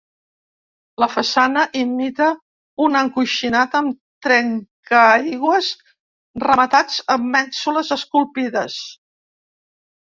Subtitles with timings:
[1.03, 2.29] La façana imita
[2.85, 5.71] un encoixinat, amb trencaaigües
[6.47, 8.83] rematats amb mènsules esculpides.